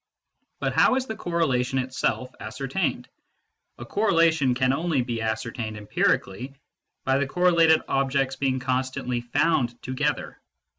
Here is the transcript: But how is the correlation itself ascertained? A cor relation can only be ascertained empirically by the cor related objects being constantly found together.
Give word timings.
But 0.59 0.73
how 0.73 0.95
is 0.95 1.05
the 1.05 1.15
correlation 1.15 1.77
itself 1.77 2.33
ascertained? 2.39 3.07
A 3.77 3.85
cor 3.85 4.07
relation 4.07 4.55
can 4.55 4.73
only 4.73 5.03
be 5.03 5.21
ascertained 5.21 5.77
empirically 5.77 6.55
by 7.03 7.19
the 7.19 7.27
cor 7.27 7.43
related 7.43 7.83
objects 7.87 8.35
being 8.35 8.59
constantly 8.59 9.21
found 9.21 9.79
together. 9.83 10.39